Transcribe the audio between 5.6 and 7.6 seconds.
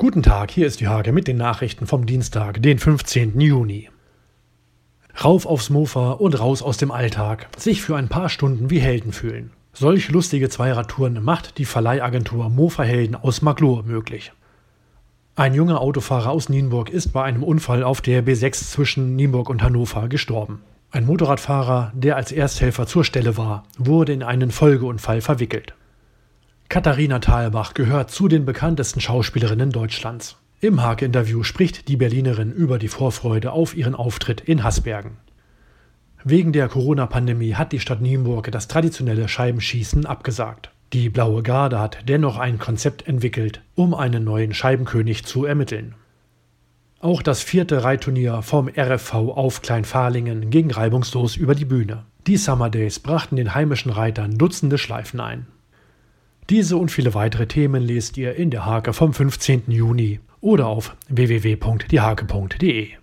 Mofa und raus aus dem Alltag,